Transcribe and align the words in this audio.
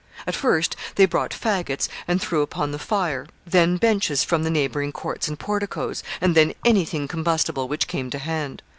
At 0.25 0.33
first 0.35 0.75
they 0.95 1.05
brought 1.05 1.29
fagots 1.31 1.87
and 2.07 2.19
threw 2.19 2.41
upon 2.41 2.71
the 2.71 2.79
fire, 2.79 3.27
then 3.45 3.77
benches 3.77 4.23
from 4.23 4.41
the 4.41 4.49
neighboring 4.49 4.91
courts 4.91 5.27
and 5.27 5.37
porticoes, 5.37 6.01
and 6.19 6.33
then 6.33 6.55
any 6.65 6.85
thing 6.85 7.07
combustible 7.07 7.67
which 7.67 7.87
came 7.87 8.09
to 8.09 8.17
hand. 8.17 8.63